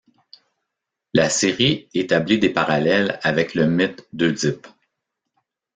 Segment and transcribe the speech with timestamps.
[1.13, 4.65] La série établit des parallèles avec le mythe d'Œdipe.